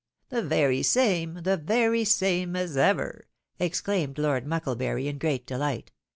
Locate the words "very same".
0.41-1.43, 1.57-2.55